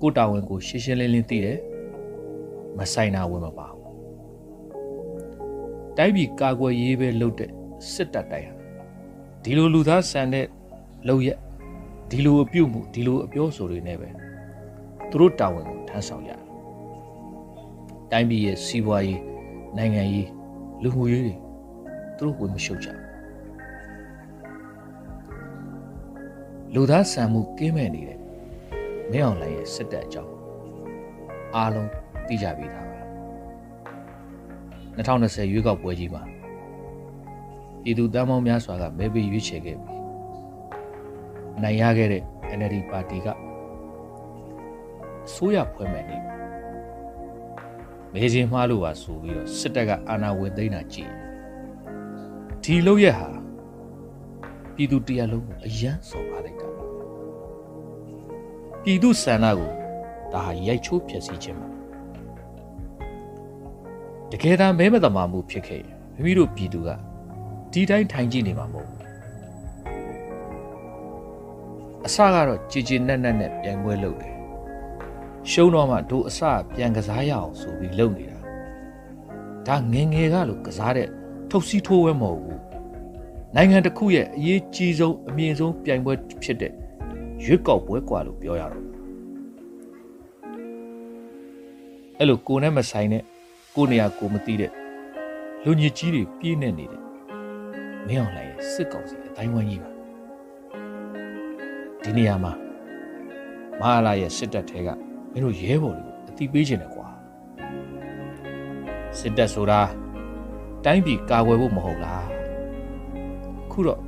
[0.00, 1.58] ကိုတာဝန်ကိုရှင်းရှင်းလင်းလင်းသိတယ်
[2.78, 3.80] မဆိုင်တာဝင်မပါဘူး
[5.96, 7.50] တိုင်းပြည်ကာကွယ်ရေးပဲလုပ်တဲ့
[7.92, 8.54] စစ်တပ်တိုင်းဟာ
[9.42, 10.46] ဒီလိုလူသားဆန်တဲ့
[11.08, 11.38] လုပ်ရက်
[12.10, 14.08] ဒီလိုအပြုတ်မှုဒီလိုအပြောဆိုတွေနဲ့ပဲ
[15.10, 16.40] သူတို့တာဝန်ကိုထမ်းဆောင်ရတယ်
[18.10, 19.20] တိုင်းပြည်ရဲ့စီးပွားရေး
[19.76, 20.28] နိုင်ငံရေး
[20.82, 21.34] လူမှုရေးတွေ
[22.16, 22.88] သူတို့ဝင်မရှုပ်ကြ
[26.74, 28.18] လူသားဆန်မှုကင်းမဲ့နေတဲ့
[29.10, 30.32] မင်းအောင်လှိုင်ရဲ့စစ်တပ်အကြောင်း
[31.54, 31.90] အားလုံး
[32.26, 33.00] သိကြပြီးသားပါ
[34.96, 36.22] 2020ရွေးကောက်ပွဲကြီးမှာ
[37.82, 39.98] ပြည်သူတမ်းမောင်းများစွာကမဲပေးရွေးချယ်ခဲ့ပြီး
[41.62, 42.22] နိုင်ရခဲ့တဲ့
[42.58, 43.26] NLD ပါတီက
[45.26, 46.16] အစိုးရဖွဲ့မယ်နေ
[48.12, 51.12] မဲစင်မှားလို့ပါဆိုပြီးတော့စစ်တပ်ကအာဏာဝင်သိမ်းတာကြည့်
[52.62, 53.28] ဒီလို့ရဟာ
[54.74, 56.59] ပြည်သူတရားလုံးကိုအယမ်းစော်ပါလိုက်တာ
[58.84, 59.70] ပြည်သူဆန္ဒကို
[60.32, 61.68] ဒါဟာရိုက်ချိုးဖျက်ဆီးခြင်းပါ
[64.30, 66.88] တကယ်တမ်းမဲမတမာမှုဖြစ်ခဲ့ရင်မိမိတို့ပြည်သူက
[67.72, 69.00] ဒီတိုင်းထိုင်ကြည့်နေမှာမဟုတ်ဘူး
[72.06, 74.34] အစကတော့ကြည်ကြည်နက်နက်နဲ့ပြန်ခွဲလုပ်တယ်
[75.50, 76.40] ရှုံးတော့မှတို့အစ
[76.74, 78.38] ပြန်ကစားရအောင်ဆိုပြီးလုပ်နေတာ
[79.66, 81.08] ဒါငငယ်ကလို့ကစားတဲ့
[81.50, 82.60] ထုတ်စီးထိုးဝဲမဟုတ်ဘူး
[83.54, 86.72] နိုင်ငံတစ်ခုရဲ့အရေးကြီးဆုံးအမြင့်ဆုံးပြိုင်ပွဲဖြစ်တဲ့
[87.43, 88.85] ရွေးကောက်ပွဲกว่าလို့ပြောရတော့
[92.19, 93.23] အဲ့လိုကိုနဲ့မဆိုင်တဲ့
[93.75, 94.71] ကိုနေရာကိုမသိတဲ့
[95.63, 97.01] လူညစ်ကြီးတွေပြည့်နေနေတဲ့
[98.07, 99.89] မင်းအောင်လှိုင်ရဲ့စစ်ကောင်စီအတိုင်းဝိုင်းကြီးပါ
[102.03, 102.53] ဒီနေရာမှာ
[103.79, 104.89] မဟာလာရဲ့စစ်တပ်ထဲက
[105.31, 107.07] မင်းတို့ရဲဘော်တွေကိုအတိပေးခြင်းတယ်ကွာ
[109.17, 109.81] စစ်တပ်ဆိုတာ
[110.85, 112.27] တိုင်းပြည်ကာကွယ်ဖို့မဟုတ်လား
[113.71, 114.01] ခုတော့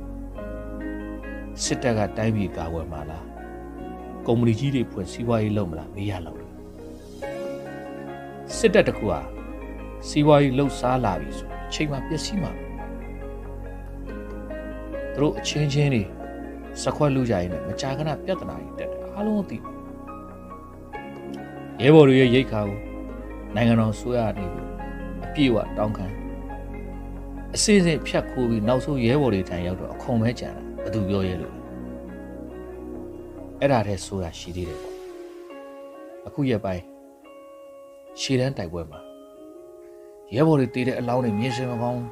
[1.63, 3.25] စစ်တပ်ကတိုင်းပြည်ကာကွယ်မှာလား
[4.27, 6.51] ကုမ္ပဏီကြီးတွေဖွင့်စီးပွားရေးလုပ်မလားမေးရလောက်တယ်
[8.57, 9.19] စစ်တပ်တခုဟာ
[10.07, 12.51] စီးပွားရေးလှုပ်ရှားလာပြီဆိုအချိန်မှပျက်စီးမှာ
[15.15, 16.03] သူတို့အချင်းချင်းတွေ
[16.81, 19.57] စခွက်လူကြရင်လည်းမကြာခဏပြဿနာတွေတက်တယ်အားလုံးသိ
[21.81, 22.79] ရဲဘော်တွေရဲ့ရိတ်ခါကို
[23.55, 24.61] နိုင်ငံတော်ဆိုရနေပြီ
[25.25, 26.05] အပြည့်အဝတောင်းခံ
[27.55, 31.55] အစစ်စစ်ဖြတ်ခိုးပြီးနောက်ဆုံးရဲဘော်တွေထံရောက်တော့အခွန်မဲကြံတာ ဘယ်သူပြောရဲလို့
[33.59, 34.95] အဲ့ဒါတည်းဆိုတာရှိသေးတယ်ပေါ့
[36.27, 36.83] အခုရက်ပိုင်း
[38.19, 38.99] ရှည်တန်းတိုက်ပွဲမှာ
[40.35, 42.03] ရဲဘော်တွေတည်တဲ့အလောင်းတွေမြင်စင်မကောင်း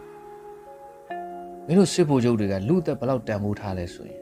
[1.65, 4.21] မင်းတို့စစ်ဗိုလ်ချုပ်တွေကလူသက်ဘလောက်တန်ဖိုးထားလဲဆိုရင်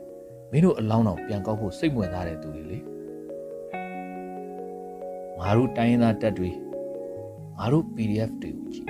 [0.51, 2.79] မင်းတို့အလောင်းတော်ပြန်ကောက်ဖို့စိတ်ဝင်စားတဲ့သူတွေလေ
[5.39, 6.49] ငါတို့တိုင်းရင်းသားတပ်တွေ
[7.57, 8.87] ငါတို့ PDF တွေကိုကြည့်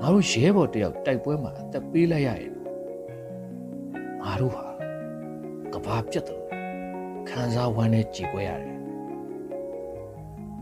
[0.00, 2.55] ငါတို့ရဲဘော်တယောက်တိုက်ပွဲမှာအသက်ပေးလိုက်ရရင်
[4.26, 4.66] ငါတို့ဟာ
[5.86, 6.46] ဘာပြတ်တယ်လို့
[7.28, 8.76] ခံစားဝမ်းနဲ့ကြေကွဲရတယ်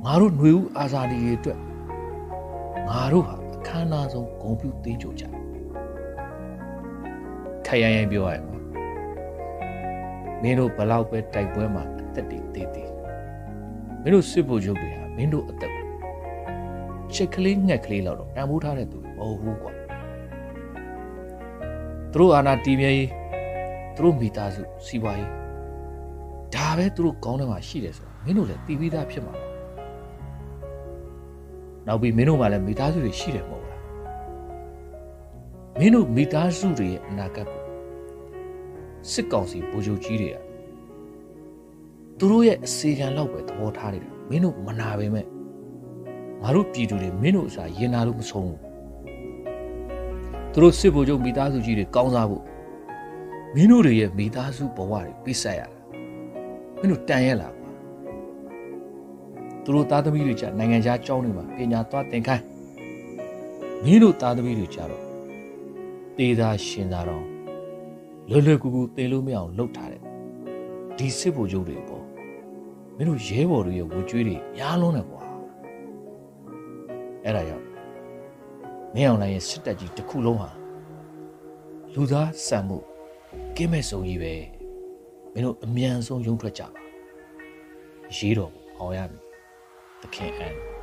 [0.05, 1.61] ငါတို့ຫນွေဦးအာဇာနည်တွေအတွက်
[2.89, 5.25] ငါတို့ဟာအခမ်းအနားဆုံးဂုံပြူသေးကြကြ
[7.67, 8.45] ခိုင်ရရင်ပြောရရင်
[10.43, 12.91] မင်းတို့ဘလောက်ပဲတိုက်ပွဲမှာအသက်တွေသေးသေး
[14.03, 15.87] မင်းတို့စစ်ဖို့ချုပ်တွေဟာမင်းတို့အသက်ကို
[17.15, 19.73] ချက်ကလေးငှက်ကလေးလောက်တော့တန်ဖိုးထားတဲ့သူမဟုတ်ဘူးကွာ
[22.13, 23.11] သူတို့အာနာတီးမြဲရေး
[23.97, 25.31] သူတို့မိသားစုစီးပွားရေး
[26.55, 29.35] ဒါပဲသူတို့ကောင်းတယ်မှာရှိတယ်ဆိုတော့မင်းတို့လည်းတီးပြီးသားဖြစ်မှာ
[31.87, 33.83] နောက်ပြီးမင်းတို့မှလည်းမိသားစုတွေရှိတယ်မဟုတ်လား
[35.79, 37.63] မင်းတို့မိသားစုတွေရဲ့အနာဂတ်ကို
[39.13, 40.37] စစ်ကောင်စီဗိုလ်ချုပ်ကြီးတွေက
[42.19, 45.27] သူတို့ရဲ့အစီအကံလောက်ပဲသဘောထားနေတာမင်းတို့မနာပေမဲ့
[46.43, 48.61] ငါတို့ပြည်သူတွေမင်းတို့အစားရင်နာလို့မဆုံးဘူး
[50.53, 52.43] သူတို့စစ်ဗိုလ်ချုပ်မိသားစုကြီးတွေကောင်းစားဖို့
[53.55, 55.69] မင်းတို့တွေရဲ့မိသားစုဘဝတွေပြစ်ဆက်ရတာ
[56.79, 57.71] မင်းတို့တန်ရလားကွာ
[59.65, 62.45] သူတို့သားသမီးတွေကြနိုင်ငံခြားကျောင်းတွေမှာပညာသွားသင်ခိုင်း
[63.85, 65.03] မင်းတို့သားသမီးတွေကြတော့
[66.17, 67.25] တေးသားရှင်သားတော့
[68.31, 70.03] လွယ်လွယ်ကူကူသေလို့မရအောင်လှုပ်ထားတယ်
[70.97, 72.05] ဒီစစ်ဗိုလ်ချုပ်တွေပေါ့
[72.97, 75.23] မင်းတို့ရဲဘော်တွေရဲ့ဝကြွေးတွေများလုံးတယ်ကွာ
[77.25, 77.67] အဲ့ဒါကြောင့်
[78.95, 80.51] မင်းအောင်လိုင်းရဲ့စစ်တပ်ကြီးတစ်ခုလုံးဟာ
[81.95, 82.79] လူသားစံမှု
[83.57, 84.35] ကင်းမဲ့ဆုံးကြီးပဲ
[85.33, 86.69] မင်းတို့အမြန်ဆုံးရုံထွက်ကြပါ
[88.17, 89.21] ရေးတော်အောင်ရမည်
[90.03, 90.74] သခင်အန်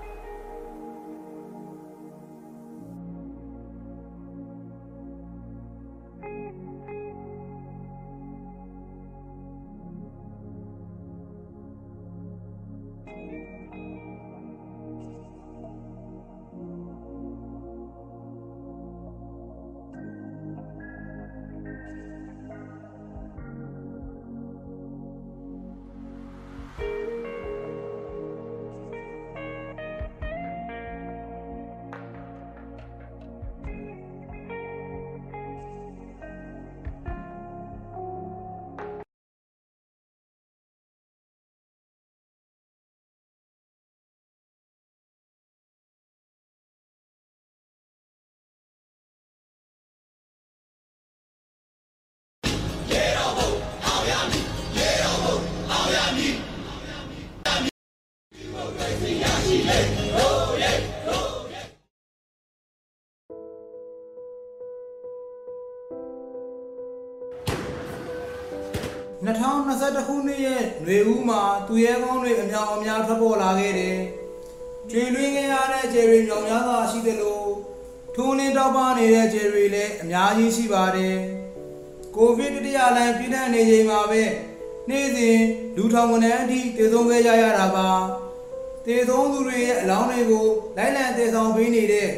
[69.71, 73.97] 2021ခုနှစ်ရဲ့ຫນွေဦးမှာသူရဲကောင်းတွေအများအများထွက်ပေါ်လာခဲ့တယ်။
[74.89, 77.43] ကျွေလွင်းခဲ့ရတဲ့ဂျယ်ရီမြောင်များစွာရှိသလို
[78.15, 81.15] ထိုးလင်းတောက်ပနေတဲ့ဂျယ်ရီလည်းအများကြီးရှိပါတယ်။
[82.15, 84.23] ကိုဗစ်တတိယလှိုင်းပြည့်ထန်နေချိန်မှာပဲ
[84.89, 85.39] နေ့စဉ်
[85.75, 87.89] လူထောင်ဝန်ထမ်းအထိတည်ဆုံးခဲ့ကြရတာပါ။
[88.85, 92.09] တည်ဆုံးသူတွေရဲ့အလောင်းတွေကိုလိုက်လံတည်ဆောင်ပေးနေတဲ့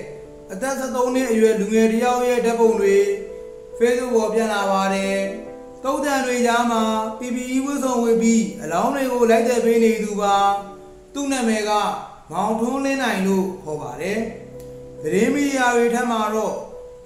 [0.52, 2.98] အသက်73နှစ်အရွယ်လူငယ်တစ်ယောက်ရဲ့ဓာတ်ပုံတွေ
[3.78, 5.20] Facebook ပေါ်ပြန်လာပါတယ်။
[5.86, 6.84] တုံးတန်တွေကြားမှာ
[7.20, 10.36] PPE ဝတ်စုံဝတ်ပြီးအလောင်းတွေကိုလိုက်တဲ့ပေးနေသူပါ။
[11.14, 11.72] သူ့နာမည်က
[12.32, 14.20] မောင်ထွန်းလင်းနိုင်လို့ခေါ်ပါတယ်။
[15.02, 16.56] သတင်းမီဒီယာတွေထက်မှာတော့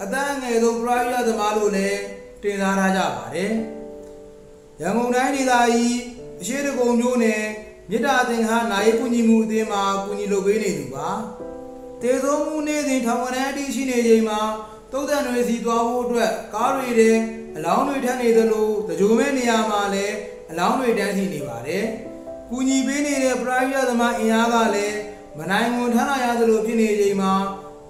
[0.01, 1.99] အသက်အငယ်ဆုံးပရိုက်ရသမားလို့လည်း
[2.41, 3.51] တင်စားထားကြပါတယ်။
[4.81, 5.97] ရန်ကုန်တိုင်းဒေသကြီး
[6.41, 7.43] အရှိတကုံမျိုးနယ်
[7.89, 11.07] မြစ်တာသင်္ဃာနိုင်ကူညီမှုအသင်းမှာကူညီလုပ်ပေးနေသူပါ။
[12.01, 14.39] တေဆုံးမှုနေ့စဉ်ထောင်ဝန်ထမ်းအထိရှိနေချိန်မှာ
[14.91, 17.11] တုတ်တန်တွေစီသွားဖို့အတွက်ကားတွေထဲ
[17.55, 20.15] အလောင်းတွေထမ်းနေသလိုတကြိုမဲ့နေရာမှာလည်း
[20.49, 21.85] အလောင်းတွေတန်းစီနေပါတယ်။
[22.49, 24.97] ကူညီပေးနေတဲ့ပရိုက်ရသမားအင်အားကလည်း
[25.37, 27.33] မနိုင်ဝန်ထမ်းလာရသလိုဖြစ်နေချိန်မှာ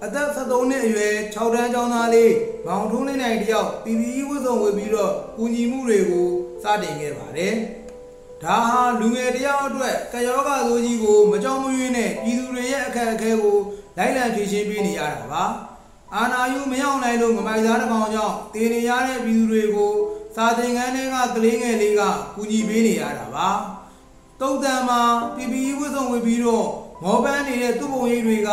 [0.04, 2.32] အသက်73နှစ်အရွယ်6တန်းကျောင်းသားလေး
[2.66, 6.28] မောင်ထုံးလေးနိုင်တယောက် PPE ဝတ်စုံဝတ်ပြီးတော့ကူညီမှုတွေကို
[6.62, 7.54] စတင်ခဲ့ပါတယ်။
[8.42, 13.56] ဒါဟာလူငယ်တယောက်အတွက်ကယောဂသိုးကြီးကိုမကြောက်မရွံ့နဲ့ပြည်သူတွေရဲ့အခက်အခဲကို
[13.98, 15.44] လိုက်လံဖြေရှင်းပေးနေရတာပါ။
[16.14, 19.92] အာနာယုမရောက်နိုင်လို့ငမိုက်သားတစ်ကောင်ကြောင့်တည်နေရတဲ့ပြည်သူတွေကို
[20.36, 22.02] စာသင်ခန်းတွေကကလေးငယ်လေးက
[22.34, 23.48] ကူညီပေးနေရတာပါ။
[24.40, 25.00] တုတ်တန်မှာ
[25.36, 26.66] PPE ဝတ်စုံဝတ်ပြီးတော့
[27.02, 28.50] မောပန်းနေတဲ့သူ့ပုံရိပ်တွေက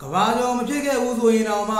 [0.00, 1.78] ကဘာကျော်မဖြစ်ခဲ့ဘူးဆိုရင်တော့မှ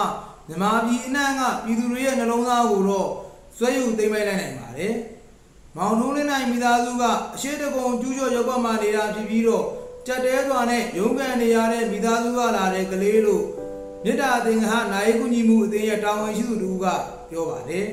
[0.48, 3.09] မြမပြည်အနှံ့ကပြည်သူတွေရဲ့နှလုံးသားကိုတော့
[3.56, 4.94] ဆွဲယူသိမ်းပိုက်လိုက်နိုင်ပါတယ်။
[5.76, 7.04] မောင်ထုံးလင်းနိုင်မိသားစုက
[7.35, 9.64] အရှိတကုံကျူးကျော်ရုပ်ပတ်မှနေတာဖြစ်ပြီးတော့
[10.06, 13.44] ကြက်တဲစွာနဲ့ရုံးကန်နေရတဲ့မိသားစုကလာတဲ့ကလေးလို့
[14.04, 16.86] မြစ်တာအသင်္ဃာနိုင်ကူညီမှုအသင်းရဲ့တာဝန်ရှိသူတူက
[17.30, 17.86] ပြောပါတယ်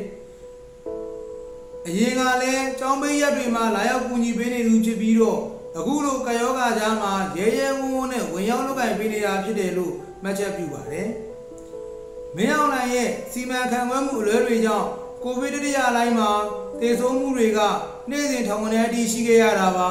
[1.87, 5.39] ။အရင်ကလည်းចောင်းပိတ်ရက်တွေမှာလာရောက်ကူညီပေးနေသူဖြစ်ပြီးတော့
[5.77, 9.93] အခုလိုကယောဂါကြားမှာရဲရဲဝုန်းဝုန်းနဲ့ဝင်ရောက်လုပ်ကိုင်ပေးနေတာဖြစ်တယ်လို့
[10.23, 11.07] မှတ်ချက်ပြုပါတယ်။
[12.35, 14.87] မင်းအောင်လှိုင်ရဲ့စီမံခန့်ခွဲမှုအလွဲတွေကြောင့်
[15.23, 16.31] ကိုဗစ်တတိယလိုင်းမှာ
[16.81, 17.59] တေဆုံးမှုတွေက
[18.09, 19.89] နေ့စဉ်ထောင်ကနေအထိရှိခဲ့ရတာပါ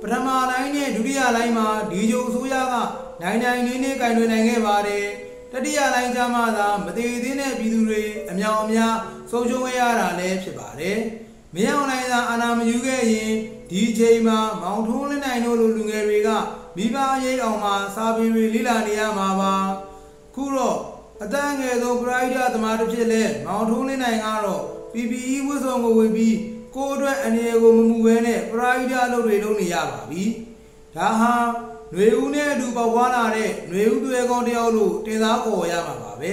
[0.00, 2.74] ပထမလိုင်းနဲ့ဒုတိယလိုင်းမှာဒီဂျိုအစိုးရက
[3.22, 5.06] နိုင်နိုင်နေနေကင်တွင်နိုင်ခဲ့ပါတယ်
[5.54, 8.94] တတိယလိုင်းကျမှသာမသေးသေးတဲ့ပြည်သူတွေအမြောင်အများ
[9.30, 10.98] ဆုံးရှုံးခဲ့ရတာလည်းဖြစ်ပါတယ်
[11.54, 13.32] မင်းအောင်နိုင်သာအာဏာမယူခဲ့ရင်
[13.70, 16.28] ဒီချိန်မှာမောင်ထုံးလင်းနိုင်တို့လိုလူငယ်တွေက
[16.76, 19.54] မိဘရိတ်အောင်မှာစာပေတွေလေ့လာနေရမှာပါ
[20.34, 20.78] ခုတော့
[21.22, 24.62] အတန်းငယ်ဆုံးပရိုက်တာသမားတစ်ဖြစ်လဲမောင်ထုံးလင်းနိုင်ကတော့
[24.92, 26.36] PPE ဝတ်စုံကိုဝေပြီး
[26.76, 30.24] ကိုယ့်အတွက်အနေကိုမမှုဘဲနဲ့ပရိုက်တာအလုပ်တွေလုပ်နေရပါပြီ
[30.96, 31.34] ဒါဟာ
[31.93, 36.31] ຫນွေဦးနဲ့အတူပေါက်ွားလာတဲ့ຫນွေဦးသူရဲကောင်းတယောက်လို့တင်စားခေါ်ရမှာပါပဲ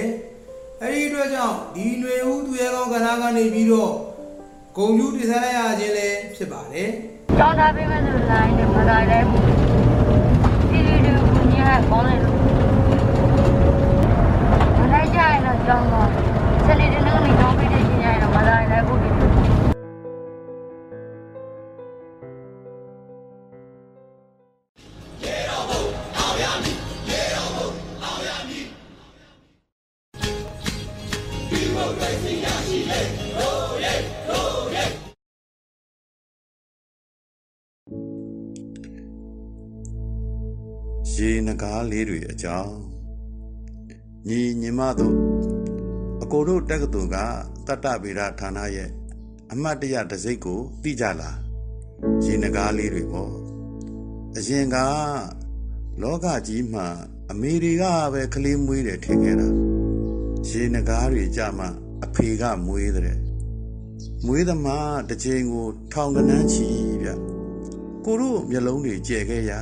[0.81, 3.91] အဲ့ဒီအတွက်ကြောင့်ဒီຫນွေဦးသူရဲကောင်းကဏ္ဍကနေပြီးတော့
[4.75, 6.89] ဂုံကျူးတင်ဆက်လိုက်ရခြင်းလည်းဖြစ်ပါတယ်
[7.37, 9.43] ကျောင်းသားပေးမဲ့လူလိုင်းနဲ့မလာလဲဘူး
[10.71, 11.55] ဒီလိုလိုကိုည
[11.89, 12.37] ကောင်းတယ်လို့
[14.79, 16.09] မလိုက်ကြရင်တော့ကျောင်းတော့
[16.65, 19.10] ဆက်လေးတင်းနေကျောင်းပေးတဲ့ရှင်ရရင်တော့မလာလဲဘူး
[41.22, 42.74] ရေနဂါးလေးတွေအကြောင်း
[44.28, 45.16] ညီညီမတို့
[46.22, 47.16] အကိုတို့တက္ကသိုလ်က
[47.66, 48.90] တတ္တဗေဒဌာနရဲ့
[49.52, 51.38] အမတ်တရတစိမ့်ကိုသိကြလား
[52.24, 53.32] ရေနဂါးလေးတွေပေါ့
[54.36, 54.76] အရင်က
[56.02, 56.86] လောကကြီးမှာ
[57.30, 59.48] အမေတွေကပဲကလေးမွေးတယ်ထင်ခဲ့တာ
[60.48, 61.68] ရေနဂါးတွေကြမှာ
[62.04, 63.18] အဖေကမွေးတဲ့
[64.26, 66.68] မွေးသမားတစ်ချိန်ကို ထောင်ကနန်းချီ
[67.02, 67.08] ဗျ
[68.04, 69.52] ကိုတို့မျက်လုံးတွေကျဲခဲ့ရ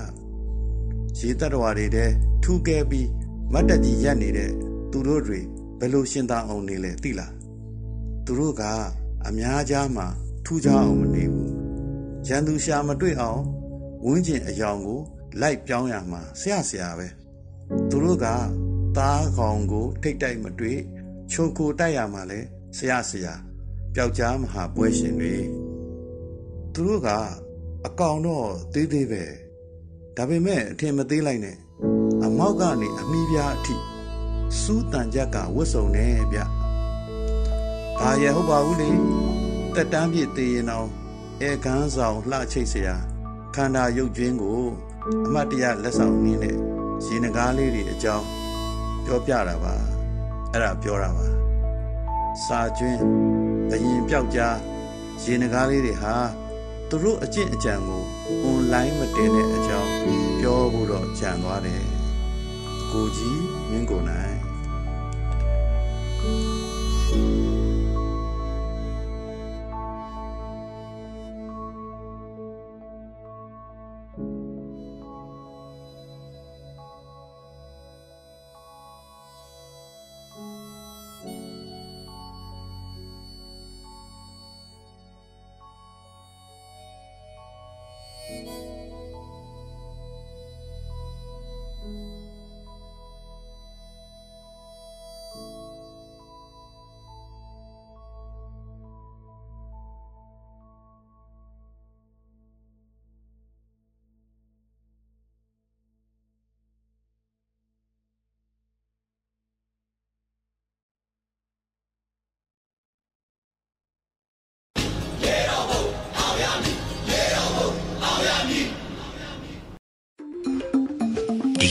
[1.18, 2.10] ရေတတ္တဝါတွေတဲ့
[2.42, 3.08] ထူးကဲပြီး
[3.52, 4.50] မတ်တက်ကြီးရက်နေတဲ့
[4.90, 5.40] သူတို့တွေ
[5.78, 7.32] ဘယ်လိုရှင်းသားအောင်နေလဲသိလား
[8.24, 8.62] သူတို့က
[9.26, 10.06] အများကြားမှာ
[10.44, 11.50] ထူးခြားအောင်မနေဘူး
[12.26, 13.42] ရန်သူရှာမတွေ့အောင်
[14.04, 15.00] ဝင်းကျင်အယောင်ကို
[15.40, 17.06] လိုက်ပြောင်းရမှာဆရာဆရာပဲ
[17.90, 18.26] သူတို့က
[18.96, 20.78] သားကောင်ကို ထိတ်တိုက်မတွေ့
[21.30, 22.40] ချိုကိုတိုက်ရမှာလဲ
[22.76, 23.34] ဆရာဆရာ
[23.94, 25.34] ပျောက်ကြားမဟာပွဲရှင်တွေ
[26.74, 27.08] သူတို့က
[27.86, 29.24] အကောင်တော့သေးသေးပဲ
[30.19, 31.57] ဒါပေမဲ့အထင်မသေးလိုက်နဲ့
[32.23, 33.75] အမောက်ကနေအမိပြားအထိ
[34.61, 36.39] စူးတန်ကြက်ကဝတ်စုံနေဗျ။
[37.99, 38.89] ဒါရဟုတ်ပါဘူးလေ။
[39.75, 40.87] တက်တန်းပြည့်သေးရင်တော့
[41.41, 42.89] အဲကန်းဆောင်လှချိတ်เสีย
[43.55, 44.61] ခန္ဓာရုပ်ကျွင်းကို
[45.25, 46.57] အမတ်တရလက်ဆောင်နည်းနဲ့
[47.05, 48.25] ရေနကားလေးတွေအကြောင်း
[49.05, 49.75] ပြောပြတာပါ။
[50.51, 51.27] အဲ့ဒါပြောတာပါ။
[52.45, 53.01] စာကျွင်း
[53.69, 54.57] ဘရင်ပြောက်ကြား
[55.23, 56.15] ရေနကားလေးတွေဟာ
[56.89, 58.03] သူတို့အကျင့်အကြံကို
[58.42, 59.92] အွန်လိုင်းမတင်တဲ့အကြောင်း
[60.40, 61.84] ပြောဖို့တော့ကြံသွားတယ်။
[62.92, 64.36] ကိုကြီးမင်းကိုနိုင်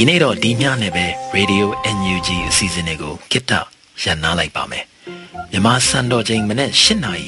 [0.02, 1.06] ဒီကနေ့တော့ဒီညနဲ့ပဲ
[1.38, 1.66] Radio
[1.98, 3.52] NUG အစီအစဉ်လေးကိုကိတ္တ
[4.04, 4.86] ရန်နာလိုက်ပါမယ်
[5.52, 7.22] မြန်မာစံတော်ချိန်မနေ့၈နာရ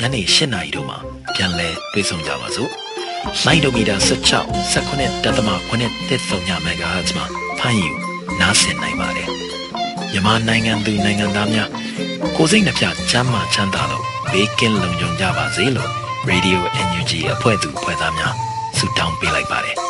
[0.00, 0.98] ညနေ၈နာရီတို့မှာ
[1.34, 2.70] ပြန်လည်တွေ့ဆုံကြပါစို့
[3.44, 7.26] လိုင်းဒိုမီတာ16 19တက်သမ9တက်3ည MHz မှာ
[7.58, 7.90] ဖမ်းယူ
[8.40, 9.28] နားဆင်နိုင်ပါတယ်
[10.12, 11.68] မြန်မာနိုင်ငံသူနိုင်ငံသားများ
[12.36, 15.90] ကိုယ်စိတ်နှပြချမ်းမာချမ်းသာလို့ဘေးကင်းလုံခြုံကြပါစေလို့
[16.30, 18.34] Radio NUG အဖွဲ့သူအဖွဲ့သားများ
[18.78, 19.89] ဆုတောင်းပေးလိုက်ပါတယ်